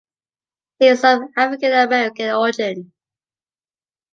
He 0.79 0.87
is 0.87 1.03
of 1.03 1.19
African-American 1.37 2.31
origin. 2.31 2.91